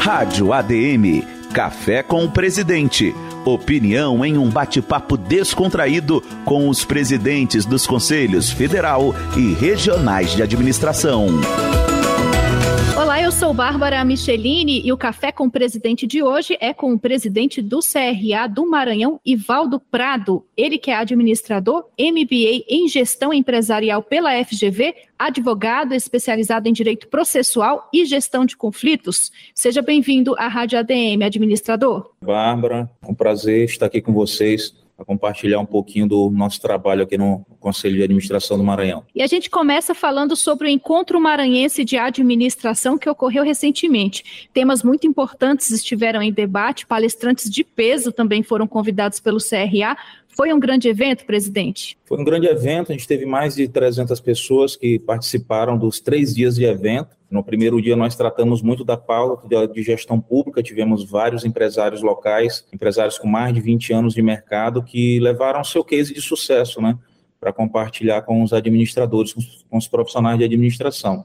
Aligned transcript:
Rádio 0.00 0.52
ADM 0.52 1.22
Café 1.52 2.02
com 2.02 2.24
o 2.24 2.30
Presidente. 2.30 3.14
Opinião 3.44 4.24
em 4.24 4.36
um 4.36 4.50
bate-papo 4.50 5.16
descontraído 5.16 6.20
com 6.44 6.68
os 6.68 6.84
presidentes 6.84 7.64
dos 7.64 7.86
conselhos 7.86 8.50
federal 8.50 9.14
e 9.36 9.52
regionais 9.54 10.34
de 10.34 10.42
administração. 10.42 11.28
Olá, 13.04 13.20
eu 13.20 13.30
sou 13.30 13.52
Bárbara 13.52 14.02
Michelini 14.02 14.80
e 14.82 14.90
o 14.90 14.96
Café 14.96 15.30
com 15.30 15.44
o 15.44 15.50
Presidente 15.50 16.06
de 16.06 16.22
hoje 16.22 16.56
é 16.58 16.72
com 16.72 16.94
o 16.94 16.98
presidente 16.98 17.60
do 17.60 17.80
CRA 17.80 18.46
do 18.48 18.66
Maranhão, 18.66 19.20
Ivaldo 19.22 19.78
Prado. 19.78 20.46
Ele 20.56 20.78
que 20.78 20.90
é 20.90 20.96
administrador, 20.96 21.84
MBA 22.00 22.64
em 22.66 22.88
Gestão 22.88 23.30
Empresarial 23.30 24.02
pela 24.02 24.42
FGV, 24.42 24.94
advogado 25.18 25.92
especializado 25.92 26.66
em 26.66 26.72
Direito 26.72 27.06
Processual 27.08 27.90
e 27.92 28.06
Gestão 28.06 28.46
de 28.46 28.56
Conflitos. 28.56 29.30
Seja 29.54 29.82
bem-vindo 29.82 30.34
à 30.38 30.48
Rádio 30.48 30.78
ADM, 30.78 31.24
administrador. 31.26 32.10
Bárbara, 32.22 32.90
é 33.02 33.10
um 33.10 33.14
prazer 33.14 33.66
estar 33.66 33.84
aqui 33.84 34.00
com 34.00 34.14
vocês 34.14 34.74
para 34.96 35.04
compartilhar 35.04 35.58
um 35.58 35.66
pouquinho 35.66 36.06
do 36.06 36.30
nosso 36.30 36.60
trabalho 36.60 37.02
aqui 37.02 37.18
no 37.18 37.44
Conselho 37.58 37.96
de 37.96 38.02
Administração 38.04 38.56
do 38.56 38.62
Maranhão. 38.62 39.04
E 39.14 39.22
a 39.22 39.26
gente 39.26 39.50
começa 39.50 39.94
falando 39.94 40.36
sobre 40.36 40.68
o 40.68 40.70
Encontro 40.70 41.20
Maranhense 41.20 41.84
de 41.84 41.96
Administração 41.96 42.96
que 42.96 43.08
ocorreu 43.08 43.42
recentemente. 43.42 44.48
Temas 44.52 44.82
muito 44.82 45.06
importantes 45.06 45.70
estiveram 45.70 46.22
em 46.22 46.32
debate, 46.32 46.86
palestrantes 46.86 47.50
de 47.50 47.64
peso 47.64 48.12
também 48.12 48.42
foram 48.42 48.66
convidados 48.66 49.18
pelo 49.18 49.38
CRA. 49.38 49.96
Foi 50.28 50.52
um 50.52 50.58
grande 50.58 50.88
evento, 50.88 51.24
presidente? 51.24 51.96
Foi 52.04 52.20
um 52.20 52.24
grande 52.24 52.46
evento, 52.46 52.90
a 52.90 52.94
gente 52.94 53.06
teve 53.06 53.24
mais 53.24 53.54
de 53.54 53.68
300 53.68 54.18
pessoas 54.20 54.76
que 54.76 54.98
participaram 54.98 55.78
dos 55.78 56.00
três 56.00 56.34
dias 56.34 56.56
de 56.56 56.64
evento. 56.64 57.13
No 57.30 57.42
primeiro 57.42 57.80
dia, 57.80 57.96
nós 57.96 58.14
tratamos 58.14 58.62
muito 58.62 58.84
da 58.84 58.96
pauta 58.96 59.66
de 59.66 59.82
gestão 59.82 60.20
pública, 60.20 60.62
tivemos 60.62 61.04
vários 61.08 61.44
empresários 61.44 62.02
locais, 62.02 62.64
empresários 62.72 63.18
com 63.18 63.26
mais 63.26 63.52
de 63.52 63.60
20 63.60 63.92
anos 63.92 64.14
de 64.14 64.22
mercado, 64.22 64.82
que 64.82 65.18
levaram 65.18 65.64
seu 65.64 65.82
case 65.82 66.14
de 66.14 66.20
sucesso, 66.20 66.80
né, 66.80 66.98
para 67.40 67.52
compartilhar 67.52 68.22
com 68.22 68.42
os 68.42 68.52
administradores, 68.52 69.34
com 69.68 69.76
os 69.76 69.88
profissionais 69.88 70.38
de 70.38 70.44
administração. 70.44 71.24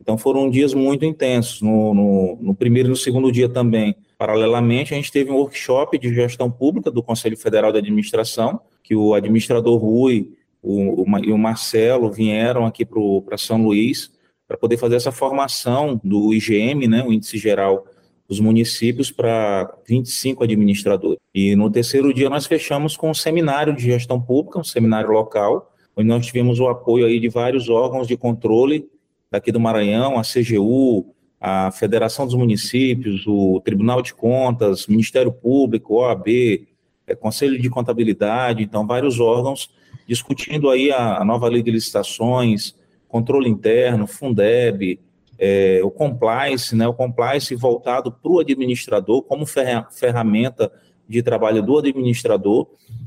Então, 0.00 0.18
foram 0.18 0.50
dias 0.50 0.74
muito 0.74 1.04
intensos. 1.04 1.62
No, 1.62 1.94
no, 1.94 2.38
no 2.40 2.54
primeiro 2.54 2.88
e 2.88 2.90
no 2.90 2.96
segundo 2.96 3.32
dia 3.32 3.48
também, 3.48 3.96
Paralelamente, 4.18 4.94
a 4.94 4.96
gente 4.96 5.12
teve 5.12 5.30
um 5.30 5.36
workshop 5.36 5.98
de 5.98 6.14
gestão 6.14 6.50
pública 6.50 6.90
do 6.90 7.02
Conselho 7.02 7.36
Federal 7.36 7.70
de 7.70 7.78
Administração, 7.78 8.60
que 8.82 8.96
o 8.96 9.12
administrador 9.12 9.76
Rui 9.78 10.32
o, 10.62 11.02
o, 11.02 11.18
e 11.18 11.30
o 11.30 11.36
Marcelo 11.38 12.10
vieram 12.10 12.64
aqui 12.64 12.84
para 12.84 13.36
São 13.36 13.62
Luís 13.62 14.10
para 14.46 14.56
poder 14.56 14.76
fazer 14.76 14.96
essa 14.96 15.12
formação 15.12 16.00
do 16.02 16.32
IGM, 16.32 16.86
né, 16.86 17.02
o 17.02 17.12
Índice 17.12 17.38
Geral 17.38 17.84
dos 18.28 18.40
Municípios, 18.40 19.10
para 19.10 19.72
25 19.86 20.44
administradores. 20.44 21.18
E 21.34 21.54
no 21.56 21.70
terceiro 21.70 22.12
dia 22.12 22.28
nós 22.28 22.46
fechamos 22.46 22.96
com 22.96 23.10
um 23.10 23.14
seminário 23.14 23.74
de 23.74 23.82
gestão 23.82 24.20
pública, 24.20 24.58
um 24.58 24.64
seminário 24.64 25.10
local, 25.10 25.72
onde 25.96 26.08
nós 26.08 26.26
tivemos 26.26 26.60
o 26.60 26.68
apoio 26.68 27.06
aí 27.06 27.18
de 27.18 27.28
vários 27.28 27.68
órgãos 27.68 28.06
de 28.06 28.16
controle 28.16 28.88
daqui 29.30 29.50
do 29.50 29.60
Maranhão, 29.60 30.18
a 30.18 30.22
CGU, 30.22 31.14
a 31.40 31.70
Federação 31.70 32.26
dos 32.26 32.34
Municípios, 32.34 33.26
o 33.26 33.60
Tribunal 33.60 34.02
de 34.02 34.14
Contas, 34.14 34.86
Ministério 34.86 35.32
Público, 35.32 35.96
OAB, 35.96 36.66
é, 37.06 37.14
Conselho 37.14 37.60
de 37.60 37.70
Contabilidade, 37.70 38.62
então 38.62 38.86
vários 38.86 39.20
órgãos 39.20 39.70
discutindo 40.08 40.70
aí 40.70 40.90
a, 40.90 41.18
a 41.18 41.24
nova 41.24 41.48
lei 41.48 41.62
de 41.62 41.70
licitações, 41.70 42.74
controle 43.08 43.48
interno, 43.48 44.06
Fundeb, 44.06 45.00
é, 45.38 45.80
o 45.82 45.90
compliance, 45.90 46.74
né, 46.74 46.86
o 46.88 46.94
compliance 46.94 47.54
voltado 47.54 48.10
para 48.10 48.30
o 48.30 48.38
administrador 48.38 49.22
como 49.22 49.44
ferramenta 49.46 50.72
de 51.08 51.22
trabalho 51.22 51.62
do 51.62 51.78
administrador. 51.78 52.66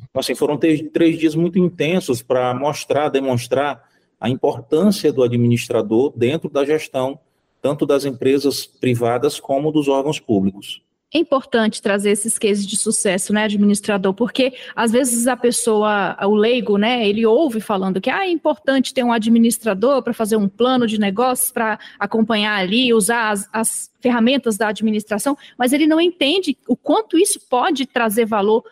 Então, 0.10 0.20
assim, 0.20 0.36
foram 0.36 0.58
três, 0.58 0.82
três 0.94 1.18
dias 1.18 1.36
muito 1.36 1.60
intensos 1.60 2.22
para 2.22 2.54
mostrar, 2.54 3.10
demonstrar 3.10 3.84
a 4.20 4.30
importância 4.30 5.12
do 5.12 5.24
administrador 5.24 6.14
dentro 6.16 6.50
da 6.50 6.66
gestão 6.66 7.20
tanto 7.62 7.86
das 7.86 8.06
empresas 8.06 8.66
privadas 8.66 9.40
como 9.40 9.72
dos 9.72 9.88
órgãos 9.88 10.20
públicos. 10.20 10.82
É 11.12 11.18
importante 11.18 11.82
trazer 11.82 12.12
esses 12.12 12.38
cases 12.38 12.68
de 12.68 12.78
sucesso, 12.78 13.34
né, 13.34 13.46
administrador, 13.46 14.14
porque 14.14 14.54
às 14.76 14.92
vezes 14.92 15.26
a 15.26 15.36
pessoa, 15.36 16.16
o 16.22 16.36
leigo, 16.36 16.78
né, 16.78 17.08
ele 17.08 17.26
ouve 17.26 17.60
falando 17.60 18.00
que 18.00 18.12
ah, 18.12 18.28
é 18.28 18.30
importante 18.30 18.94
ter 18.94 19.04
um 19.04 19.12
administrador 19.12 20.04
para 20.04 20.14
fazer 20.14 20.36
um 20.36 20.48
plano 20.48 20.86
de 20.86 21.00
negócios, 21.00 21.52
para 21.52 21.80
acompanhar 22.00 22.60
ali, 22.60 22.94
usar 22.94 23.32
as, 23.32 23.50
as 23.52 23.92
ferramentas 24.00 24.56
da 24.56 24.68
administração, 24.68 25.36
mas 25.58 25.74
ele 25.74 25.88
não 25.88 26.00
entende 26.00 26.56
o 26.68 26.76
quanto 26.76 27.18
isso 27.18 27.40
pode 27.50 27.88
trazer 27.88 28.26
valor 28.26 28.64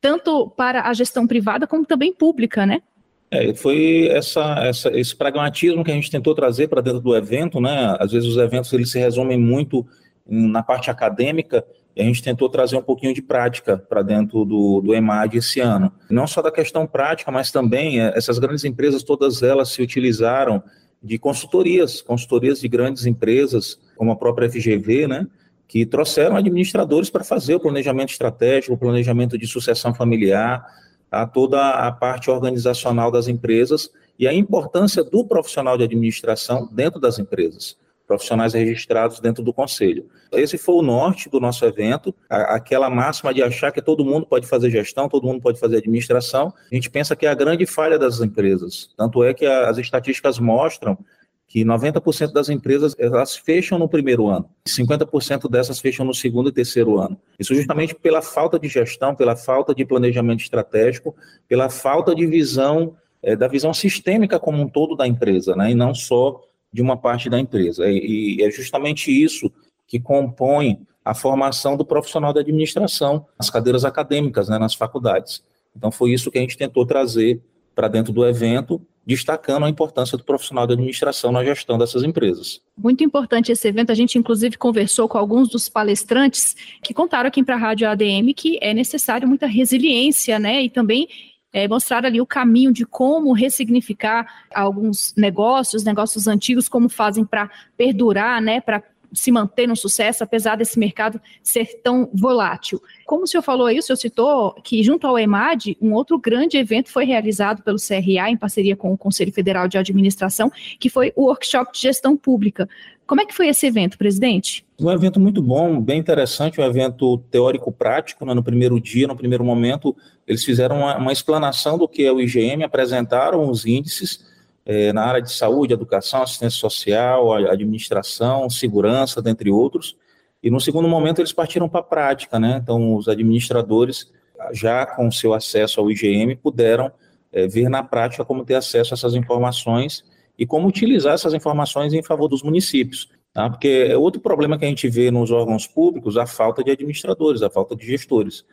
tanto 0.00 0.50
para 0.50 0.88
a 0.88 0.92
gestão 0.92 1.28
privada 1.28 1.64
como 1.64 1.86
também 1.86 2.12
pública, 2.12 2.66
né? 2.66 2.82
É, 3.30 3.54
foi 3.54 4.08
essa, 4.08 4.42
essa, 4.64 4.90
esse 4.98 5.14
pragmatismo 5.14 5.84
que 5.84 5.92
a 5.92 5.94
gente 5.94 6.10
tentou 6.10 6.34
trazer 6.34 6.66
para 6.66 6.80
dentro 6.80 7.00
do 7.00 7.16
evento, 7.16 7.60
né? 7.60 7.96
Às 8.00 8.10
vezes 8.10 8.28
os 8.28 8.36
eventos 8.36 8.72
eles 8.72 8.90
se 8.90 8.98
resumem 8.98 9.38
muito 9.38 9.86
na 10.26 10.62
parte 10.62 10.90
acadêmica 10.90 11.64
e 11.96 12.02
a 12.02 12.04
gente 12.04 12.22
tentou 12.22 12.48
trazer 12.48 12.76
um 12.76 12.82
pouquinho 12.82 13.14
de 13.14 13.22
prática 13.22 13.76
para 13.76 14.02
dentro 14.02 14.44
do, 14.44 14.80
do 14.80 14.94
EMAD 14.94 15.38
esse 15.38 15.60
ano. 15.60 15.92
Não 16.10 16.26
só 16.26 16.42
da 16.42 16.50
questão 16.50 16.86
prática, 16.86 17.30
mas 17.30 17.52
também 17.52 18.00
é, 18.00 18.12
essas 18.16 18.38
grandes 18.38 18.64
empresas, 18.64 19.02
todas 19.02 19.42
elas 19.42 19.68
se 19.68 19.80
utilizaram 19.80 20.62
de 21.02 21.18
consultorias, 21.18 22.00
consultorias 22.02 22.60
de 22.60 22.66
grandes 22.66 23.06
empresas, 23.06 23.78
como 23.96 24.10
a 24.10 24.16
própria 24.16 24.50
FGV, 24.50 25.06
né? 25.06 25.26
Que 25.68 25.86
trouxeram 25.86 26.36
administradores 26.36 27.10
para 27.10 27.22
fazer 27.22 27.54
o 27.54 27.60
planejamento 27.60 28.10
estratégico, 28.10 28.74
o 28.74 28.78
planejamento 28.78 29.38
de 29.38 29.46
sucessão 29.46 29.94
familiar, 29.94 30.66
a 31.10 31.26
toda 31.26 31.70
a 31.70 31.92
parte 31.92 32.30
organizacional 32.30 33.10
das 33.10 33.28
empresas 33.28 33.90
e 34.18 34.26
a 34.26 34.32
importância 34.32 35.04
do 35.04 35.24
profissional 35.24 35.76
de 35.76 35.84
administração 35.84 36.68
dentro 36.72 37.00
das 37.00 37.18
empresas, 37.18 37.76
profissionais 38.06 38.52
registrados 38.52 39.20
dentro 39.20 39.42
do 39.42 39.52
conselho. 39.52 40.06
Esse 40.32 40.58
foi 40.58 40.74
o 40.76 40.82
norte 40.82 41.28
do 41.28 41.40
nosso 41.40 41.64
evento, 41.64 42.14
aquela 42.28 42.90
máxima 42.90 43.32
de 43.32 43.42
achar 43.42 43.72
que 43.72 43.82
todo 43.82 44.04
mundo 44.04 44.26
pode 44.26 44.46
fazer 44.46 44.70
gestão, 44.70 45.08
todo 45.08 45.26
mundo 45.26 45.40
pode 45.40 45.58
fazer 45.58 45.78
administração. 45.78 46.52
A 46.70 46.74
gente 46.74 46.90
pensa 46.90 47.16
que 47.16 47.26
é 47.26 47.30
a 47.30 47.34
grande 47.34 47.66
falha 47.66 47.98
das 47.98 48.20
empresas. 48.20 48.90
Tanto 48.96 49.24
é 49.24 49.32
que 49.32 49.46
as 49.46 49.78
estatísticas 49.78 50.38
mostram 50.38 50.98
que 51.46 51.64
90% 51.64 52.32
das 52.32 52.48
empresas 52.48 52.96
elas 52.98 53.36
fecham 53.36 53.78
no 53.78 53.88
primeiro 53.88 54.26
ano, 54.28 54.48
50% 54.66 55.48
dessas 55.48 55.78
fecham 55.78 56.04
no 56.04 56.14
segundo 56.14 56.48
e 56.48 56.52
terceiro 56.52 56.98
ano. 56.98 57.16
Isso 57.38 57.54
justamente 57.54 57.94
pela 57.94 58.22
falta 58.22 58.58
de 58.58 58.68
gestão, 58.68 59.14
pela 59.14 59.36
falta 59.36 59.74
de 59.74 59.84
planejamento 59.84 60.40
estratégico, 60.40 61.14
pela 61.46 61.70
falta 61.70 62.14
de 62.14 62.26
visão 62.26 62.96
é, 63.22 63.36
da 63.36 63.46
visão 63.46 63.72
sistêmica 63.72 64.38
como 64.38 64.60
um 64.60 64.68
todo 64.68 64.96
da 64.96 65.06
empresa, 65.06 65.54
né, 65.54 65.70
e 65.70 65.74
não 65.74 65.94
só 65.94 66.40
de 66.74 66.82
uma 66.82 66.96
parte 66.96 67.30
da 67.30 67.38
empresa. 67.38 67.84
E, 67.88 68.42
é 68.42 68.50
justamente 68.50 69.08
isso 69.08 69.48
que 69.86 70.00
compõe 70.00 70.80
a 71.04 71.14
formação 71.14 71.76
do 71.76 71.84
profissional 71.84 72.32
da 72.32 72.40
administração, 72.40 73.26
as 73.38 73.48
cadeiras 73.48 73.84
acadêmicas, 73.84 74.48
né, 74.48 74.58
nas 74.58 74.74
faculdades. 74.74 75.44
Então 75.76 75.92
foi 75.92 76.12
isso 76.12 76.32
que 76.32 76.38
a 76.38 76.40
gente 76.40 76.58
tentou 76.58 76.84
trazer 76.84 77.40
para 77.76 77.86
dentro 77.86 78.12
do 78.12 78.26
evento 78.26 78.82
destacando 79.06 79.66
a 79.66 79.68
importância 79.68 80.16
do 80.16 80.24
profissional 80.24 80.66
de 80.66 80.72
administração 80.72 81.30
na 81.30 81.44
gestão 81.44 81.76
dessas 81.76 82.02
empresas. 82.02 82.60
Muito 82.76 83.04
importante 83.04 83.52
esse 83.52 83.68
evento. 83.68 83.92
A 83.92 83.94
gente, 83.94 84.18
inclusive, 84.18 84.56
conversou 84.56 85.06
com 85.06 85.18
alguns 85.18 85.48
dos 85.48 85.68
palestrantes 85.68 86.56
que 86.82 86.94
contaram 86.94 87.28
aqui 87.28 87.44
para 87.44 87.54
a 87.54 87.58
Rádio 87.58 87.88
ADM 87.88 88.32
que 88.34 88.58
é 88.62 88.72
necessário 88.72 89.28
muita 89.28 89.46
resiliência, 89.46 90.38
né? 90.38 90.62
E 90.62 90.70
também 90.70 91.06
é, 91.54 91.68
mostrar 91.68 92.04
ali 92.04 92.20
o 92.20 92.26
caminho 92.26 92.72
de 92.72 92.84
como 92.84 93.32
ressignificar 93.32 94.44
alguns 94.52 95.14
negócios, 95.16 95.84
negócios 95.84 96.26
antigos, 96.26 96.68
como 96.68 96.88
fazem 96.88 97.24
para 97.24 97.48
perdurar, 97.76 98.42
né? 98.42 98.60
Para 98.60 98.82
se 99.14 99.30
manter 99.30 99.66
no 99.66 99.76
sucesso, 99.76 100.24
apesar 100.24 100.56
desse 100.56 100.78
mercado 100.78 101.20
ser 101.42 101.80
tão 101.82 102.08
volátil. 102.12 102.82
Como 103.06 103.24
o 103.24 103.26
senhor 103.26 103.42
falou 103.42 103.66
aí, 103.66 103.78
o 103.78 103.82
senhor 103.82 103.96
citou 103.96 104.54
que, 104.62 104.82
junto 104.82 105.06
ao 105.06 105.18
EMAD, 105.18 105.76
um 105.80 105.92
outro 105.92 106.18
grande 106.18 106.56
evento 106.56 106.90
foi 106.90 107.04
realizado 107.04 107.62
pelo 107.62 107.78
CRA, 107.78 108.30
em 108.30 108.36
parceria 108.36 108.76
com 108.76 108.92
o 108.92 108.98
Conselho 108.98 109.32
Federal 109.32 109.68
de 109.68 109.78
Administração, 109.78 110.50
que 110.78 110.88
foi 110.88 111.12
o 111.14 111.26
Workshop 111.26 111.72
de 111.72 111.80
Gestão 111.80 112.16
Pública. 112.16 112.68
Como 113.06 113.20
é 113.20 113.26
que 113.26 113.34
foi 113.34 113.48
esse 113.48 113.66
evento, 113.66 113.98
presidente? 113.98 114.64
Um 114.80 114.90
evento 114.90 115.20
muito 115.20 115.42
bom, 115.42 115.80
bem 115.80 115.98
interessante, 115.98 116.60
um 116.60 116.64
evento 116.64 117.18
teórico-prático. 117.30 118.24
Né? 118.24 118.32
No 118.32 118.42
primeiro 118.42 118.80
dia, 118.80 119.06
no 119.06 119.14
primeiro 119.14 119.44
momento, 119.44 119.94
eles 120.26 120.42
fizeram 120.42 120.78
uma, 120.78 120.96
uma 120.96 121.12
explanação 121.12 121.76
do 121.76 121.86
que 121.86 122.04
é 122.04 122.10
o 122.10 122.20
IGM, 122.20 122.64
apresentaram 122.64 123.48
os 123.48 123.66
índices, 123.66 124.24
é, 124.66 124.92
na 124.92 125.04
área 125.04 125.22
de 125.22 125.32
saúde, 125.32 125.74
educação, 125.74 126.22
assistência 126.22 126.58
social, 126.58 127.32
administração, 127.32 128.48
segurança, 128.48 129.20
dentre 129.20 129.50
outros. 129.50 129.96
E 130.42 130.50
no 130.50 130.60
segundo 130.60 130.88
momento 130.88 131.20
eles 131.20 131.32
partiram 131.32 131.68
para 131.68 131.80
a 131.80 131.84
prática, 131.84 132.38
né? 132.38 132.60
Então 132.62 132.96
os 132.96 133.08
administradores, 133.08 134.10
já 134.52 134.86
com 134.86 135.10
seu 135.10 135.34
acesso 135.34 135.80
ao 135.80 135.90
IGM, 135.90 136.36
puderam 136.36 136.90
é, 137.32 137.46
ver 137.46 137.68
na 137.68 137.82
prática 137.82 138.24
como 138.24 138.44
ter 138.44 138.54
acesso 138.54 138.94
a 138.94 138.96
essas 138.96 139.14
informações 139.14 140.04
e 140.38 140.46
como 140.46 140.68
utilizar 140.68 141.14
essas 141.14 141.34
informações 141.34 141.92
em 141.92 142.02
favor 142.02 142.28
dos 142.28 142.42
municípios. 142.42 143.08
Tá? 143.32 143.50
Porque 143.50 143.94
outro 143.94 144.20
problema 144.20 144.56
que 144.56 144.64
a 144.64 144.68
gente 144.68 144.88
vê 144.88 145.10
nos 145.10 145.30
órgãos 145.30 145.66
públicos, 145.66 146.16
a 146.16 146.26
falta 146.26 146.62
de 146.62 146.70
administradores, 146.70 147.42
a 147.42 147.50
falta 147.50 147.74
de 147.74 147.84
gestores. 147.84 148.44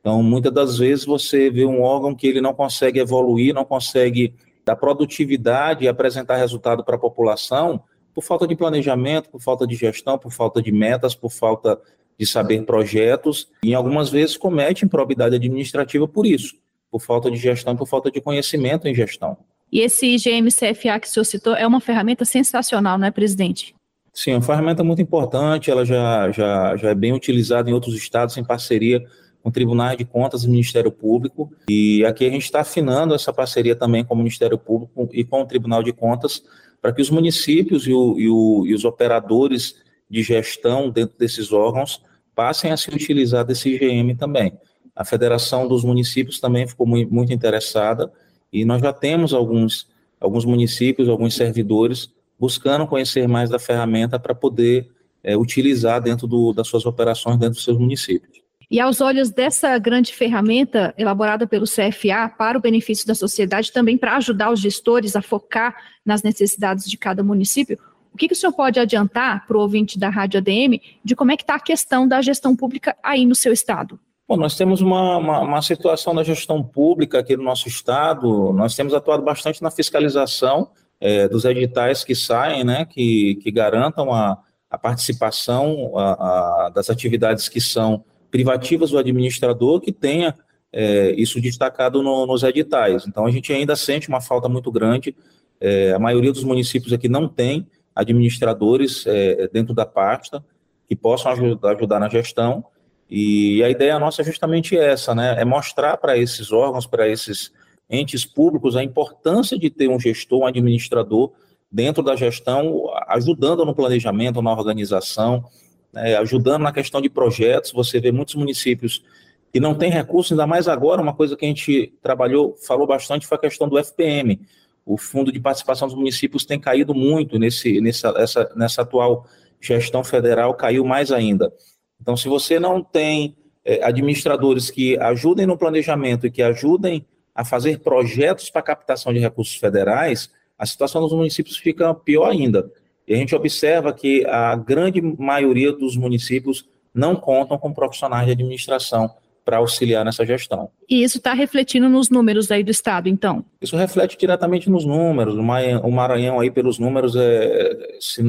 Então, 0.00 0.22
muitas 0.22 0.52
das 0.52 0.78
vezes 0.78 1.04
você 1.04 1.50
vê 1.50 1.66
um 1.66 1.82
órgão 1.82 2.14
que 2.14 2.26
ele 2.26 2.40
não 2.40 2.54
consegue 2.54 2.98
evoluir, 2.98 3.52
não 3.52 3.66
consegue 3.66 4.34
dar 4.70 4.76
produtividade 4.76 5.84
e 5.84 5.88
apresentar 5.88 6.36
resultado 6.36 6.84
para 6.84 6.96
a 6.96 6.98
população 6.98 7.82
por 8.14 8.22
falta 8.22 8.46
de 8.46 8.56
planejamento, 8.56 9.28
por 9.30 9.40
falta 9.40 9.66
de 9.66 9.74
gestão, 9.74 10.18
por 10.18 10.32
falta 10.32 10.62
de 10.62 10.72
metas, 10.72 11.14
por 11.14 11.30
falta 11.30 11.80
de 12.18 12.26
saber 12.26 12.62
projetos, 12.64 13.48
e 13.62 13.74
algumas 13.74 14.10
vezes 14.10 14.36
comete 14.36 14.84
improbidade 14.84 15.34
administrativa 15.34 16.06
por 16.06 16.26
isso, 16.26 16.56
por 16.90 17.00
falta 17.00 17.30
de 17.30 17.36
gestão, 17.36 17.76
por 17.76 17.86
falta 17.86 18.10
de 18.10 18.20
conhecimento 18.20 18.86
em 18.86 18.94
gestão. 18.94 19.36
E 19.72 19.80
esse 19.80 20.06
IGM-CFA 20.06 21.00
que 21.00 21.06
o 21.06 21.10
senhor 21.10 21.24
citou 21.24 21.54
é 21.54 21.66
uma 21.66 21.80
ferramenta 21.80 22.24
sensacional, 22.24 22.98
não 22.98 23.06
é, 23.06 23.10
presidente? 23.10 23.74
Sim, 24.12 24.32
é 24.32 24.34
uma 24.34 24.42
ferramenta 24.42 24.82
muito 24.82 25.00
importante, 25.00 25.70
ela 25.70 25.84
já, 25.84 26.30
já, 26.30 26.76
já 26.76 26.90
é 26.90 26.94
bem 26.94 27.12
utilizada 27.12 27.70
em 27.70 27.72
outros 27.72 27.94
estados 27.94 28.36
em 28.36 28.44
parceria 28.44 29.02
com 29.42 29.50
Tribunais 29.50 29.96
de 29.96 30.04
Contas 30.04 30.44
e 30.44 30.48
Ministério 30.48 30.92
Público, 30.92 31.50
e 31.68 32.04
aqui 32.04 32.26
a 32.26 32.30
gente 32.30 32.44
está 32.44 32.60
afinando 32.60 33.14
essa 33.14 33.32
parceria 33.32 33.74
também 33.74 34.04
com 34.04 34.14
o 34.14 34.18
Ministério 34.18 34.58
Público 34.58 35.08
e 35.12 35.24
com 35.24 35.42
o 35.42 35.46
Tribunal 35.46 35.82
de 35.82 35.92
Contas, 35.92 36.42
para 36.80 36.92
que 36.92 37.02
os 37.02 37.10
municípios 37.10 37.86
e, 37.86 37.92
o, 37.92 38.18
e, 38.18 38.28
o, 38.28 38.66
e 38.66 38.74
os 38.74 38.84
operadores 38.84 39.76
de 40.08 40.22
gestão 40.22 40.90
dentro 40.90 41.16
desses 41.18 41.52
órgãos 41.52 42.02
passem 42.34 42.70
a 42.70 42.76
se 42.76 42.90
utilizar 42.90 43.44
desse 43.44 43.68
IGM 43.70 44.14
também. 44.14 44.58
A 44.94 45.04
Federação 45.04 45.68
dos 45.68 45.84
Municípios 45.84 46.40
também 46.40 46.66
ficou 46.66 46.86
muito, 46.86 47.12
muito 47.12 47.32
interessada, 47.32 48.12
e 48.52 48.64
nós 48.64 48.82
já 48.82 48.92
temos 48.92 49.32
alguns, 49.32 49.88
alguns 50.20 50.44
municípios, 50.44 51.08
alguns 51.08 51.34
servidores 51.34 52.12
buscando 52.38 52.86
conhecer 52.86 53.28
mais 53.28 53.50
da 53.50 53.58
ferramenta 53.58 54.18
para 54.18 54.34
poder 54.34 54.90
é, 55.22 55.36
utilizar 55.36 56.00
dentro 56.00 56.26
do, 56.26 56.52
das 56.52 56.66
suas 56.66 56.86
operações 56.86 57.36
dentro 57.36 57.54
dos 57.54 57.64
seus 57.64 57.78
municípios. 57.78 58.39
E 58.70 58.78
aos 58.78 59.00
olhos 59.00 59.30
dessa 59.30 59.76
grande 59.78 60.14
ferramenta 60.14 60.94
elaborada 60.96 61.44
pelo 61.44 61.64
CFA 61.64 62.28
para 62.38 62.56
o 62.56 62.60
benefício 62.60 63.04
da 63.04 63.16
sociedade, 63.16 63.72
também 63.72 63.98
para 63.98 64.16
ajudar 64.16 64.52
os 64.52 64.60
gestores 64.60 65.16
a 65.16 65.22
focar 65.22 65.74
nas 66.06 66.22
necessidades 66.22 66.88
de 66.88 66.96
cada 66.96 67.20
município, 67.24 67.76
o 68.14 68.16
que, 68.16 68.28
que 68.28 68.34
o 68.34 68.36
senhor 68.36 68.52
pode 68.52 68.78
adiantar 68.78 69.44
para 69.44 69.56
o 69.56 69.60
ouvinte 69.60 69.98
da 69.98 70.08
Rádio 70.08 70.38
ADM 70.38 70.80
de 71.04 71.16
como 71.16 71.32
é 71.32 71.36
que 71.36 71.42
está 71.42 71.56
a 71.56 71.60
questão 71.60 72.06
da 72.06 72.22
gestão 72.22 72.54
pública 72.54 72.96
aí 73.02 73.26
no 73.26 73.34
seu 73.34 73.52
estado? 73.52 73.98
Bom, 74.28 74.36
nós 74.36 74.56
temos 74.56 74.80
uma, 74.80 75.16
uma, 75.16 75.40
uma, 75.40 75.62
situação 75.62 76.14
da 76.14 76.22
gestão 76.22 76.62
pública 76.62 77.18
aqui 77.18 77.36
no 77.36 77.42
nosso 77.42 77.66
estado, 77.66 78.52
nós 78.52 78.76
temos 78.76 78.94
atuado 78.94 79.24
bastante 79.24 79.60
na 79.60 79.72
fiscalização 79.72 80.70
é, 81.00 81.26
dos 81.28 81.44
editais 81.44 82.04
que 82.04 82.14
saem, 82.14 82.62
né, 82.62 82.84
que, 82.84 83.34
que 83.42 83.50
garantam 83.50 84.12
a, 84.12 84.38
a 84.70 84.78
participação 84.78 85.98
a, 85.98 86.66
a, 86.66 86.68
das 86.70 86.88
atividades 86.88 87.48
que 87.48 87.60
são 87.60 88.04
privativas 88.30 88.90
do 88.90 88.98
administrador, 88.98 89.80
que 89.80 89.92
tenha 89.92 90.34
é, 90.72 91.12
isso 91.12 91.40
destacado 91.40 92.02
no, 92.02 92.26
nos 92.26 92.42
editais. 92.42 93.06
Então, 93.06 93.26
a 93.26 93.30
gente 93.30 93.52
ainda 93.52 93.74
sente 93.76 94.08
uma 94.08 94.20
falta 94.20 94.48
muito 94.48 94.70
grande, 94.70 95.14
é, 95.60 95.92
a 95.92 95.98
maioria 95.98 96.32
dos 96.32 96.44
municípios 96.44 96.92
aqui 96.92 97.08
não 97.08 97.28
tem 97.28 97.66
administradores 97.94 99.04
é, 99.06 99.48
dentro 99.52 99.74
da 99.74 99.84
pasta 99.84 100.42
que 100.88 100.96
possam 100.96 101.32
ajudar, 101.32 101.76
ajudar 101.76 102.00
na 102.00 102.08
gestão, 102.08 102.64
e 103.10 103.62
a 103.64 103.68
ideia 103.68 103.98
nossa 103.98 104.22
é 104.22 104.24
justamente 104.24 104.76
essa, 104.76 105.14
né, 105.14 105.34
é 105.38 105.44
mostrar 105.44 105.96
para 105.96 106.16
esses 106.16 106.52
órgãos, 106.52 106.86
para 106.86 107.08
esses 107.08 107.52
entes 107.90 108.24
públicos 108.24 108.76
a 108.76 108.84
importância 108.84 109.58
de 109.58 109.68
ter 109.68 109.88
um 109.88 109.98
gestor, 109.98 110.42
um 110.42 110.46
administrador 110.46 111.32
dentro 111.70 112.02
da 112.02 112.14
gestão, 112.14 112.86
ajudando 113.08 113.64
no 113.64 113.74
planejamento, 113.74 114.40
na 114.40 114.52
organização, 114.52 115.44
né, 115.92 116.16
ajudando 116.16 116.62
na 116.62 116.72
questão 116.72 117.00
de 117.00 117.08
projetos. 117.08 117.72
Você 117.72 118.00
vê 118.00 118.12
muitos 118.12 118.34
municípios 118.34 119.04
que 119.52 119.58
não 119.58 119.74
têm 119.74 119.90
recursos, 119.90 120.32
ainda 120.32 120.46
mais 120.46 120.68
agora, 120.68 121.02
uma 121.02 121.14
coisa 121.14 121.36
que 121.36 121.44
a 121.44 121.48
gente 121.48 121.92
trabalhou, 122.00 122.56
falou 122.56 122.86
bastante, 122.86 123.26
foi 123.26 123.36
a 123.36 123.40
questão 123.40 123.68
do 123.68 123.78
FPM. 123.78 124.40
O 124.86 124.96
Fundo 124.96 125.32
de 125.32 125.40
Participação 125.40 125.88
dos 125.88 125.96
Municípios 125.96 126.44
tem 126.44 126.58
caído 126.58 126.94
muito 126.94 127.38
nesse, 127.38 127.80
nessa, 127.80 128.14
essa, 128.16 128.52
nessa 128.54 128.82
atual 128.82 129.26
gestão 129.60 130.02
federal, 130.04 130.54
caiu 130.54 130.84
mais 130.84 131.10
ainda. 131.12 131.52
Então, 132.00 132.16
se 132.16 132.28
você 132.28 132.58
não 132.58 132.82
tem 132.82 133.36
é, 133.64 133.84
administradores 133.84 134.70
que 134.70 134.96
ajudem 134.98 135.46
no 135.46 135.58
planejamento 135.58 136.26
e 136.26 136.30
que 136.30 136.42
ajudem 136.42 137.04
a 137.34 137.44
fazer 137.44 137.80
projetos 137.80 138.50
para 138.50 138.62
captação 138.62 139.12
de 139.12 139.18
recursos 139.18 139.56
federais, 139.56 140.30
a 140.58 140.66
situação 140.66 141.00
dos 141.00 141.12
municípios 141.12 141.56
fica 141.56 141.92
pior 141.94 142.30
ainda. 142.30 142.70
E 143.10 143.14
a 143.14 143.16
gente 143.16 143.34
observa 143.34 143.92
que 143.92 144.24
a 144.24 144.54
grande 144.54 145.02
maioria 145.02 145.72
dos 145.72 145.96
municípios 145.96 146.64
não 146.94 147.16
contam 147.16 147.58
com 147.58 147.72
profissionais 147.72 148.24
de 148.24 148.30
administração 148.30 149.10
para 149.44 149.56
auxiliar 149.56 150.04
nessa 150.04 150.24
gestão. 150.24 150.70
E 150.88 151.02
isso 151.02 151.18
está 151.18 151.32
refletindo 151.32 151.88
nos 151.88 152.08
números 152.08 152.52
aí 152.52 152.62
do 152.62 152.70
Estado, 152.70 153.08
então? 153.08 153.44
Isso 153.60 153.76
reflete 153.76 154.16
diretamente 154.16 154.70
nos 154.70 154.84
números. 154.84 155.34
O 155.34 155.90
Maranhão, 155.90 156.38
aí, 156.38 156.52
pelos 156.52 156.78
números, 156.78 157.16
é, 157.16 157.98
se 157.98 158.22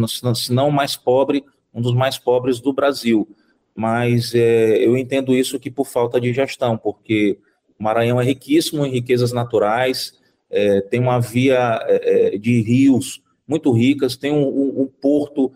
não 0.51 0.69
o 0.69 0.71
mais 0.71 0.95
pobre, 0.95 1.45
um 1.71 1.79
dos 1.79 1.93
mais 1.93 2.17
pobres 2.17 2.59
do 2.59 2.73
Brasil. 2.73 3.27
Mas 3.75 4.33
é, 4.33 4.83
eu 4.83 4.97
entendo 4.97 5.35
isso 5.35 5.59
que 5.59 5.69
por 5.69 5.85
falta 5.85 6.19
de 6.19 6.33
gestão, 6.33 6.75
porque 6.75 7.37
o 7.79 7.83
Maranhão 7.83 8.19
é 8.19 8.23
riquíssimo 8.23 8.83
em 8.83 8.89
riquezas 8.89 9.31
naturais, 9.31 10.19
é, 10.49 10.81
tem 10.81 10.99
uma 10.99 11.19
via 11.19 11.79
é, 11.83 12.33
é, 12.33 12.37
de 12.39 12.63
rios 12.63 13.21
muito 13.51 13.71
ricas, 13.71 14.15
tem 14.15 14.31
um, 14.31 14.47
um, 14.47 14.81
um, 14.81 14.87
porto 14.87 15.51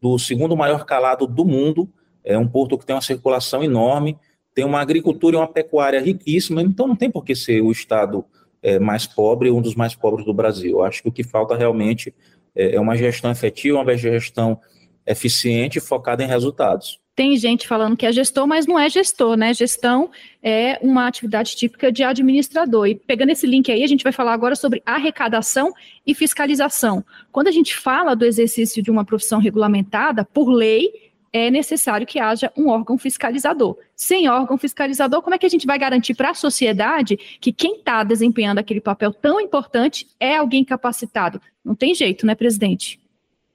do 0.00 0.18
segundo 0.18 0.56
maior 0.56 0.84
calado 0.84 1.26
do 1.26 1.44
mundo, 1.44 1.88
é 2.22 2.36
um 2.36 2.46
porto 2.46 2.76
que 2.76 2.84
tem 2.84 2.94
uma 2.94 3.00
circulação 3.00 3.62
enorme, 3.62 4.18
tem 4.54 4.64
uma 4.64 4.80
agricultura 4.80 5.36
e 5.36 5.38
uma 5.38 5.46
pecuária 5.46 6.00
riquíssima, 6.00 6.60
então 6.60 6.86
não 6.86 6.96
tem 6.96 7.10
por 7.10 7.24
que 7.24 7.34
ser 7.34 7.62
o 7.62 7.70
estado 7.70 8.24
é, 8.62 8.78
mais 8.78 9.06
pobre, 9.06 9.50
um 9.50 9.62
dos 9.62 9.74
mais 9.74 9.94
pobres 9.94 10.26
do 10.26 10.34
Brasil. 10.34 10.82
Acho 10.82 11.02
que 11.02 11.08
o 11.08 11.12
que 11.12 11.22
falta 11.22 11.56
realmente 11.56 12.14
é, 12.54 12.74
é 12.74 12.80
uma 12.80 12.96
gestão 12.96 13.30
efetiva, 13.30 13.80
uma 13.80 13.96
gestão 13.96 14.60
eficiente 15.06 15.78
focada 15.78 16.24
em 16.24 16.26
resultados 16.26 17.00
tem 17.16 17.34
gente 17.38 17.66
falando 17.66 17.96
que 17.96 18.04
é 18.04 18.12
gestor, 18.12 18.46
mas 18.46 18.66
não 18.66 18.78
é 18.78 18.90
gestor, 18.90 19.38
né? 19.38 19.54
Gestão 19.54 20.10
é 20.42 20.78
uma 20.82 21.06
atividade 21.06 21.56
típica 21.56 21.90
de 21.90 22.04
administrador. 22.04 22.86
E 22.86 22.94
pegando 22.94 23.30
esse 23.30 23.46
link 23.46 23.72
aí, 23.72 23.82
a 23.82 23.86
gente 23.86 24.04
vai 24.04 24.12
falar 24.12 24.34
agora 24.34 24.54
sobre 24.54 24.82
arrecadação 24.84 25.72
e 26.06 26.14
fiscalização. 26.14 27.02
Quando 27.32 27.48
a 27.48 27.50
gente 27.50 27.74
fala 27.74 28.14
do 28.14 28.26
exercício 28.26 28.82
de 28.82 28.90
uma 28.90 29.02
profissão 29.02 29.40
regulamentada, 29.40 30.26
por 30.26 30.50
lei, 30.50 30.92
é 31.32 31.50
necessário 31.50 32.06
que 32.06 32.18
haja 32.18 32.52
um 32.54 32.68
órgão 32.68 32.98
fiscalizador. 32.98 33.78
Sem 33.94 34.28
órgão 34.28 34.58
fiscalizador, 34.58 35.22
como 35.22 35.34
é 35.34 35.38
que 35.38 35.46
a 35.46 35.50
gente 35.50 35.66
vai 35.66 35.78
garantir 35.78 36.14
para 36.14 36.30
a 36.30 36.34
sociedade 36.34 37.16
que 37.40 37.50
quem 37.50 37.76
está 37.76 38.04
desempenhando 38.04 38.58
aquele 38.58 38.80
papel 38.80 39.10
tão 39.14 39.40
importante 39.40 40.06
é 40.20 40.36
alguém 40.36 40.62
capacitado? 40.62 41.40
Não 41.64 41.74
tem 41.74 41.94
jeito, 41.94 42.26
né, 42.26 42.34
presidente? 42.34 43.00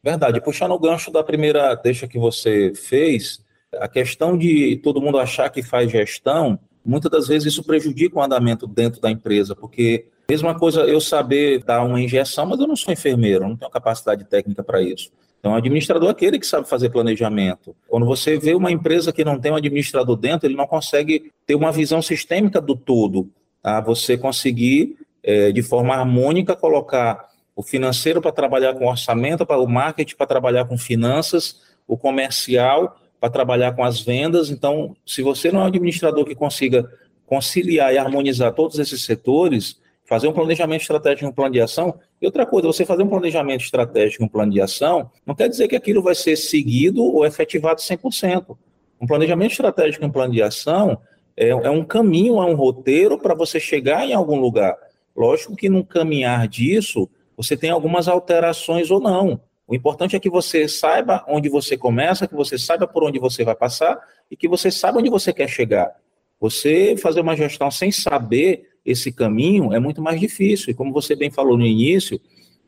Verdade. 0.04 0.42
Puxando 0.42 0.72
o 0.72 0.80
gancho 0.80 1.12
da 1.12 1.24
primeira 1.24 1.76
deixa 1.76 2.08
que 2.08 2.18
você 2.18 2.74
fez, 2.74 3.40
a 3.80 3.88
questão 3.88 4.38
de 4.38 4.78
todo 4.78 5.02
mundo 5.02 5.18
achar 5.18 5.50
que 5.50 5.64
faz 5.64 5.92
gestão, 5.92 6.60
muitas 6.84 7.12
das 7.12 7.28
vezes 7.28 7.54
isso 7.54 7.64
prejudica 7.64 8.18
o 8.18 8.22
andamento 8.22 8.68
dentro 8.68 9.00
da 9.00 9.10
empresa, 9.10 9.56
porque 9.56 10.06
mesma 10.30 10.58
coisa 10.58 10.82
eu 10.82 11.00
saber 11.00 11.64
dar 11.64 11.84
uma 11.84 12.02
injeção, 12.02 12.46
mas 12.46 12.60
eu 12.60 12.68
não 12.68 12.76
sou 12.76 12.94
enfermeiro, 12.94 13.48
não 13.48 13.56
tenho 13.56 13.72
capacidade 13.72 14.24
técnica 14.26 14.64
para 14.64 14.82
isso. 14.82 15.12
Então, 15.40 15.54
o 15.54 15.56
administrador 15.56 16.08
é 16.08 16.12
aquele 16.12 16.38
que 16.38 16.46
sabe 16.46 16.70
fazer 16.70 16.90
planejamento. 16.90 17.76
Quando 17.88 18.06
você 18.06 18.38
vê 18.38 18.54
uma 18.54 18.72
empresa 18.72 19.12
que 19.12 19.26
não 19.26 19.40
tem 19.40 19.52
um 19.52 19.56
administrador 19.56 20.16
dentro, 20.16 20.48
ele 20.48 20.56
não 20.56 20.68
consegue 20.68 21.32
ter 21.48 21.56
uma 21.56 21.72
visão 21.72 22.00
sistêmica 22.00 22.62
do 22.62 22.76
todo. 22.76 23.28
Tá? 23.60 23.82
Você 23.82 24.16
conseguir, 24.16 24.98
é, 25.24 25.52
de 25.52 25.64
forma 25.64 25.96
harmônica, 25.96 26.56
colocar 26.56 27.28
o 27.56 27.64
financeiro 27.64 28.22
para 28.22 28.32
trabalhar 28.32 28.76
com 28.76 28.88
orçamento, 28.88 29.44
para 29.44 29.58
o 29.58 29.68
marketing 29.68 30.16
para 30.16 30.28
trabalhar 30.28 30.66
com 30.66 30.78
finanças, 30.78 31.60
o 31.88 31.98
comercial 31.98 32.96
para 33.22 33.30
trabalhar 33.30 33.74
com 33.74 33.84
as 33.84 34.02
vendas. 34.02 34.50
Então, 34.50 34.96
se 35.06 35.22
você 35.22 35.52
não 35.52 35.62
é 35.62 35.64
um 35.66 35.68
administrador 35.68 36.26
que 36.26 36.34
consiga 36.34 36.92
conciliar 37.28 37.94
e 37.94 37.98
harmonizar 38.00 38.52
todos 38.52 38.80
esses 38.80 39.06
setores, 39.06 39.80
fazer 40.06 40.28
um 40.28 40.34
planejamento 40.34 40.82
estratégico, 40.82 41.30
um 41.30 41.32
plano 41.32 41.54
de 41.54 41.62
ação. 41.62 41.98
E 42.20 42.26
outra 42.26 42.46
coisa, 42.46 42.68
você 42.68 42.84
fazer 42.84 43.04
um 43.04 43.08
planejamento 43.08 43.64
estratégico, 43.64 44.24
um 44.24 44.28
plano 44.28 44.52
de 44.52 44.60
ação, 44.60 45.10
não 45.26 45.36
quer 45.36 45.48
dizer 45.48 45.68
que 45.68 45.76
aquilo 45.76 46.02
vai 46.02 46.16
ser 46.16 46.36
seguido 46.36 47.04
ou 47.04 47.24
efetivado 47.24 47.80
100%. 47.80 48.58
Um 49.00 49.06
planejamento 49.06 49.52
estratégico, 49.52 50.04
um 50.04 50.12
plano 50.12 50.34
de 50.34 50.42
ação 50.42 50.98
é, 51.38 51.50
é 51.50 51.70
um 51.70 51.86
caminho, 51.86 52.42
é 52.42 52.46
um 52.46 52.56
roteiro 52.56 53.20
para 53.20 53.36
você 53.36 53.60
chegar 53.60 54.06
em 54.06 54.14
algum 54.14 54.40
lugar. 54.40 54.76
Lógico 55.16 55.56
que 55.56 55.70
no 55.70 55.86
caminhar 55.86 56.48
disso, 56.48 57.08
você 57.38 57.56
tem 57.56 57.70
algumas 57.70 58.08
alterações 58.08 58.90
ou 58.90 59.00
não. 59.00 59.40
O 59.72 59.76
importante 59.76 60.18
é 60.18 60.20
que 60.20 60.30
você 60.30 60.68
saiba 60.68 61.24
onde 61.30 61.48
você 61.48 61.78
começa, 61.78 62.28
que 62.28 62.36
você 62.36 62.58
saiba 62.58 62.86
por 62.86 63.06
onde 63.06 63.18
você 63.18 63.46
vai 63.46 63.56
passar 63.56 63.98
e 64.30 64.36
que 64.36 64.46
você 64.46 64.70
saiba 64.70 65.00
onde 65.00 65.10
você 65.10 65.32
quer 65.32 65.48
chegar. 65.48 65.96
Você 66.42 66.98
fazer 66.98 67.22
uma 67.22 67.38
gestão 67.38 67.72
sem 67.72 67.90
saber 67.90 68.70
esse 68.86 69.14
caminho 69.14 69.72
é 69.72 69.80
muito 69.80 70.02
mais 70.02 70.20
difícil. 70.20 70.72
E 70.72 70.74
como 70.74 70.92
você 70.92 71.16
bem 71.16 71.32
falou 71.32 71.58
no 71.58 71.66
início, 71.66 72.20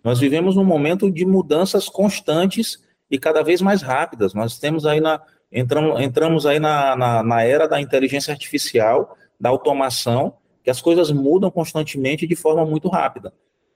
nós 0.02 0.18
vivemos 0.18 0.56
num 0.56 0.64
momento 0.64 1.12
de 1.12 1.26
mudanças 1.26 1.90
constantes 1.90 2.82
e 3.12 3.20
cada 3.20 3.44
vez 3.44 3.62
mais 3.62 3.82
rápidas. 3.82 4.34
Nós 4.34 4.58
temos 4.58 4.86
aí 4.86 5.02
na, 5.02 5.22
entramos, 5.52 6.00
entramos 6.00 6.46
aí 6.46 6.58
na, 6.58 6.96
na, 6.96 7.22
na 7.22 7.44
era 7.44 7.68
da 7.68 7.82
inteligência 7.82 8.32
artificial, 8.32 9.18
da 9.38 9.50
automação, 9.50 10.36
que 10.64 10.70
as 10.70 10.82
coisas 10.82 11.12
mudam 11.12 11.52
constantemente 11.52 12.26
de 12.26 12.36
forma 12.38 12.66
muito 12.66 12.88
rápida. 12.88 13.34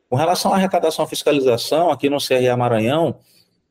Com 0.09 0.15
relação 0.15 0.53
à 0.53 0.55
arrecadação 0.55 1.05
e 1.05 1.09
fiscalização, 1.09 1.91
aqui 1.91 2.09
no 2.09 2.17
CRA 2.17 2.55
Maranhão, 2.55 3.19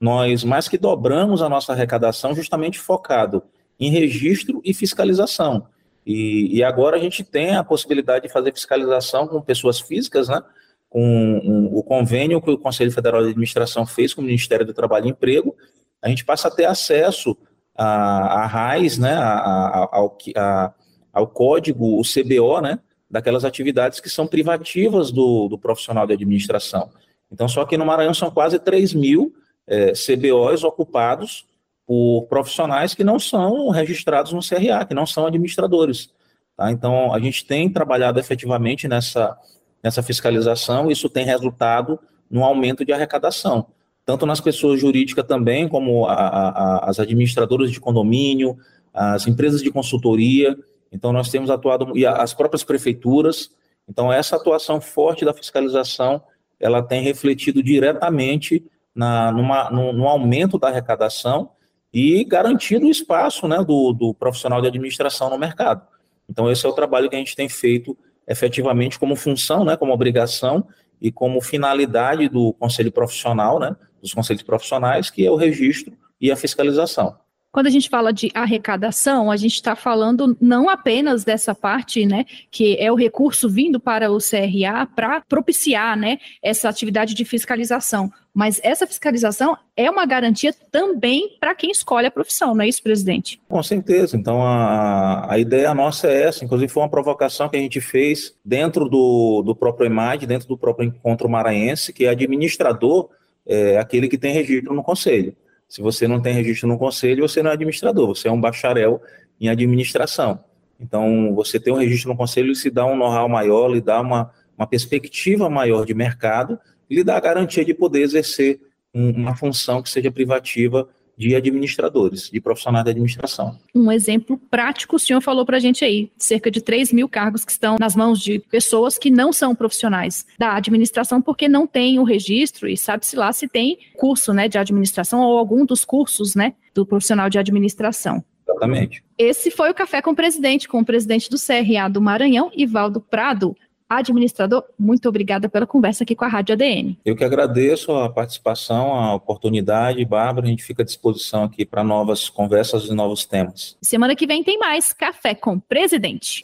nós 0.00 0.44
mais 0.44 0.68
que 0.68 0.76
dobramos 0.76 1.42
a 1.42 1.48
nossa 1.48 1.72
arrecadação 1.72 2.34
justamente 2.34 2.78
focado 2.78 3.42
em 3.80 3.90
registro 3.90 4.60
e 4.64 4.74
fiscalização. 4.74 5.66
E, 6.04 6.56
e 6.58 6.62
agora 6.62 6.96
a 6.96 7.00
gente 7.00 7.24
tem 7.24 7.56
a 7.56 7.64
possibilidade 7.64 8.26
de 8.26 8.32
fazer 8.32 8.52
fiscalização 8.52 9.26
com 9.26 9.40
pessoas 9.40 9.80
físicas, 9.80 10.28
né? 10.28 10.40
com 10.88 11.02
um, 11.02 11.76
o 11.76 11.82
convênio 11.82 12.40
que 12.40 12.50
o 12.50 12.58
Conselho 12.58 12.92
Federal 12.92 13.22
de 13.22 13.28
Administração 13.30 13.84
fez 13.84 14.14
com 14.14 14.22
o 14.22 14.24
Ministério 14.24 14.64
do 14.64 14.72
Trabalho 14.72 15.06
e 15.06 15.10
Emprego, 15.10 15.54
a 16.00 16.08
gente 16.08 16.24
passa 16.24 16.48
a 16.48 16.50
ter 16.50 16.64
acesso 16.64 17.36
a 17.74 18.46
RAIS, 18.46 18.96
né, 18.96 19.14
a, 19.14 19.28
a, 19.28 19.88
ao, 19.92 20.16
a, 20.34 20.72
ao 21.12 21.26
código, 21.26 22.00
o 22.00 22.02
CBO, 22.02 22.62
né, 22.62 22.78
daquelas 23.16 23.46
atividades 23.46 23.98
que 23.98 24.10
são 24.10 24.26
privativas 24.26 25.10
do, 25.10 25.48
do 25.48 25.58
profissional 25.58 26.06
de 26.06 26.12
administração. 26.12 26.90
Então, 27.32 27.48
só 27.48 27.64
que 27.64 27.78
no 27.78 27.86
Maranhão 27.86 28.12
são 28.12 28.30
quase 28.30 28.58
3 28.58 28.92
mil 28.92 29.34
é, 29.66 29.92
CBOs 29.92 30.62
ocupados 30.62 31.46
por 31.86 32.26
profissionais 32.28 32.94
que 32.94 33.02
não 33.02 33.18
são 33.18 33.70
registrados 33.70 34.34
no 34.34 34.40
CRA, 34.40 34.84
que 34.84 34.94
não 34.94 35.06
são 35.06 35.26
administradores. 35.26 36.10
Tá? 36.54 36.70
Então, 36.70 37.14
a 37.14 37.18
gente 37.18 37.46
tem 37.46 37.70
trabalhado 37.70 38.20
efetivamente 38.20 38.86
nessa, 38.86 39.34
nessa 39.82 40.02
fiscalização, 40.02 40.90
isso 40.90 41.08
tem 41.08 41.24
resultado 41.24 41.98
no 42.30 42.44
aumento 42.44 42.84
de 42.84 42.92
arrecadação, 42.92 43.68
tanto 44.04 44.26
nas 44.26 44.42
pessoas 44.42 44.78
jurídicas 44.78 45.24
também, 45.24 45.66
como 45.68 46.04
a, 46.04 46.12
a, 46.12 46.90
as 46.90 47.00
administradoras 47.00 47.70
de 47.70 47.80
condomínio, 47.80 48.58
as 48.92 49.26
empresas 49.26 49.62
de 49.62 49.70
consultoria, 49.70 50.54
então, 50.96 51.12
nós 51.12 51.28
temos 51.28 51.50
atuado, 51.50 51.92
e 51.94 52.06
as 52.06 52.32
próprias 52.32 52.64
prefeituras, 52.64 53.50
então, 53.86 54.10
essa 54.10 54.34
atuação 54.34 54.80
forte 54.80 55.26
da 55.26 55.34
fiscalização, 55.34 56.22
ela 56.58 56.82
tem 56.82 57.02
refletido 57.02 57.62
diretamente 57.62 58.64
na, 58.94 59.30
numa, 59.30 59.70
no, 59.70 59.92
no 59.92 60.08
aumento 60.08 60.58
da 60.58 60.68
arrecadação 60.68 61.50
e 61.92 62.24
garantido 62.24 62.86
o 62.86 62.90
espaço 62.90 63.46
né, 63.46 63.58
do, 63.58 63.92
do 63.92 64.14
profissional 64.14 64.62
de 64.62 64.68
administração 64.68 65.28
no 65.28 65.38
mercado. 65.38 65.86
Então, 66.28 66.50
esse 66.50 66.64
é 66.64 66.68
o 66.68 66.72
trabalho 66.72 67.10
que 67.10 67.14
a 67.14 67.18
gente 67.18 67.36
tem 67.36 67.48
feito 67.48 67.96
efetivamente 68.26 68.98
como 68.98 69.14
função, 69.14 69.64
né, 69.66 69.76
como 69.76 69.92
obrigação 69.92 70.66
e 71.00 71.12
como 71.12 71.42
finalidade 71.42 72.26
do 72.28 72.54
conselho 72.54 72.90
profissional, 72.90 73.60
né, 73.60 73.76
dos 74.00 74.14
conselhos 74.14 74.42
profissionais, 74.42 75.10
que 75.10 75.26
é 75.26 75.30
o 75.30 75.36
registro 75.36 75.92
e 76.18 76.32
a 76.32 76.36
fiscalização. 76.36 77.18
Quando 77.56 77.68
a 77.68 77.70
gente 77.70 77.88
fala 77.88 78.12
de 78.12 78.30
arrecadação, 78.34 79.30
a 79.30 79.36
gente 79.38 79.54
está 79.54 79.74
falando 79.74 80.36
não 80.38 80.68
apenas 80.68 81.24
dessa 81.24 81.54
parte, 81.54 82.04
né, 82.04 82.26
que 82.50 82.76
é 82.78 82.92
o 82.92 82.94
recurso 82.94 83.48
vindo 83.48 83.80
para 83.80 84.12
o 84.12 84.18
CRA 84.18 84.84
para 84.94 85.22
propiciar, 85.22 85.96
né, 85.96 86.18
essa 86.42 86.68
atividade 86.68 87.14
de 87.14 87.24
fiscalização, 87.24 88.12
mas 88.34 88.60
essa 88.62 88.86
fiscalização 88.86 89.56
é 89.74 89.90
uma 89.90 90.04
garantia 90.04 90.54
também 90.70 91.34
para 91.40 91.54
quem 91.54 91.70
escolhe 91.70 92.06
a 92.06 92.10
profissão, 92.10 92.54
não 92.54 92.60
é 92.60 92.68
isso, 92.68 92.82
presidente? 92.82 93.40
Com 93.48 93.62
certeza. 93.62 94.18
Então, 94.18 94.42
a, 94.42 95.32
a 95.32 95.38
ideia 95.38 95.72
nossa 95.72 96.08
é 96.08 96.24
essa. 96.24 96.44
Inclusive, 96.44 96.70
foi 96.70 96.82
uma 96.82 96.90
provocação 96.90 97.48
que 97.48 97.56
a 97.56 97.60
gente 97.60 97.80
fez 97.80 98.36
dentro 98.44 98.86
do, 98.86 99.42
do 99.42 99.56
próprio 99.56 99.86
EMAD, 99.86 100.26
dentro 100.26 100.46
do 100.46 100.58
próprio 100.58 100.88
Encontro 100.88 101.26
Maranhense, 101.26 101.90
que 101.90 102.04
é 102.04 102.10
administrador 102.10 103.08
é 103.46 103.78
aquele 103.78 104.08
que 104.08 104.18
tem 104.18 104.34
registro 104.34 104.74
no 104.74 104.82
conselho. 104.82 105.34
Se 105.68 105.82
você 105.82 106.06
não 106.06 106.20
tem 106.20 106.32
registro 106.32 106.68
no 106.68 106.78
conselho, 106.78 107.28
você 107.28 107.42
não 107.42 107.50
é 107.50 107.54
administrador, 107.54 108.06
você 108.08 108.28
é 108.28 108.32
um 108.32 108.40
bacharel 108.40 109.02
em 109.40 109.48
administração. 109.48 110.38
Então, 110.78 111.34
você 111.34 111.58
tem 111.58 111.72
um 111.72 111.76
registro 111.76 112.10
no 112.10 112.16
conselho, 112.16 112.54
se 112.54 112.70
dá 112.70 112.84
um 112.86 112.96
know-how 112.96 113.28
maior, 113.28 113.68
lhe 113.68 113.80
dá 113.80 114.00
uma, 114.00 114.30
uma 114.56 114.66
perspectiva 114.66 115.48
maior 115.48 115.84
de 115.84 115.94
mercado, 115.94 116.58
lhe 116.88 117.02
dá 117.02 117.16
a 117.16 117.20
garantia 117.20 117.64
de 117.64 117.74
poder 117.74 118.02
exercer 118.02 118.60
um, 118.94 119.10
uma 119.10 119.34
função 119.34 119.82
que 119.82 119.90
seja 119.90 120.10
privativa 120.10 120.88
de 121.16 121.34
administradores, 121.34 122.30
de 122.30 122.40
profissionais 122.40 122.84
da 122.84 122.90
administração. 122.90 123.58
Um 123.74 123.90
exemplo 123.90 124.38
prático, 124.50 124.96
o 124.96 124.98
senhor 124.98 125.20
falou 125.20 125.46
para 125.46 125.56
a 125.56 125.60
gente 125.60 125.84
aí, 125.84 126.10
cerca 126.16 126.50
de 126.50 126.60
3 126.60 126.92
mil 126.92 127.08
cargos 127.08 127.44
que 127.44 127.52
estão 127.52 127.76
nas 127.80 127.96
mãos 127.96 128.20
de 128.20 128.38
pessoas 128.38 128.98
que 128.98 129.10
não 129.10 129.32
são 129.32 129.54
profissionais 129.54 130.26
da 130.38 130.54
administração 130.54 131.22
porque 131.22 131.48
não 131.48 131.66
tem 131.66 131.98
o 131.98 132.04
registro 132.04 132.68
e 132.68 132.76
sabe-se 132.76 133.16
lá 133.16 133.32
se 133.32 133.48
tem 133.48 133.78
curso 133.96 134.32
né, 134.32 134.48
de 134.48 134.58
administração 134.58 135.20
ou 135.20 135.38
algum 135.38 135.64
dos 135.64 135.84
cursos 135.84 136.34
né, 136.34 136.54
do 136.74 136.84
profissional 136.84 137.30
de 137.30 137.38
administração. 137.38 138.22
Exatamente. 138.48 139.02
Esse 139.18 139.50
foi 139.50 139.70
o 139.70 139.74
Café 139.74 140.00
com 140.00 140.10
o 140.10 140.16
Presidente, 140.16 140.68
com 140.68 140.80
o 140.80 140.84
presidente 140.84 141.28
do 141.28 141.36
CRA 141.36 141.88
do 141.90 142.00
Maranhão, 142.00 142.50
Ivaldo 142.54 143.00
Prado. 143.00 143.56
Administrador, 143.88 144.64
muito 144.78 145.08
obrigada 145.08 145.48
pela 145.48 145.66
conversa 145.66 146.04
aqui 146.04 146.14
com 146.14 146.24
a 146.24 146.28
Rádio 146.28 146.54
ADN. 146.54 146.98
Eu 147.04 147.14
que 147.14 147.24
agradeço 147.24 147.92
a 147.92 148.10
participação, 148.10 148.94
a 148.94 149.14
oportunidade, 149.14 150.04
Bárbara, 150.04 150.46
a 150.46 150.50
gente 150.50 150.64
fica 150.64 150.82
à 150.82 150.84
disposição 150.84 151.44
aqui 151.44 151.64
para 151.64 151.84
novas 151.84 152.28
conversas 152.28 152.86
e 152.86 152.92
novos 152.92 153.24
temas. 153.24 153.76
Semana 153.80 154.16
que 154.16 154.26
vem 154.26 154.42
tem 154.42 154.58
mais 154.58 154.92
Café 154.92 155.34
com 155.34 155.54
o 155.54 155.60
Presidente. 155.60 156.42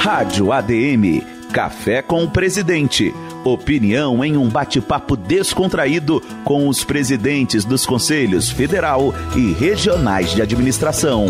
Rádio 0.00 0.52
ADM, 0.52 1.22
Café 1.52 2.00
com 2.00 2.24
o 2.24 2.30
Presidente. 2.30 3.12
Opinião 3.44 4.24
em 4.24 4.36
um 4.36 4.48
bate-papo 4.48 5.16
descontraído 5.16 6.20
com 6.44 6.68
os 6.68 6.82
presidentes 6.82 7.64
dos 7.64 7.86
conselhos 7.86 8.50
federal 8.50 9.12
e 9.36 9.52
regionais 9.52 10.34
de 10.34 10.42
administração. 10.42 11.26